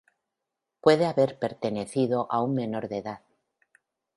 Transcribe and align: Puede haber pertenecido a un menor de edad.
Puede 0.81 1.05
haber 1.05 1.37
pertenecido 1.37 2.25
a 2.31 2.41
un 2.41 2.55
menor 2.55 2.87
de 2.89 2.97
edad. 2.97 3.21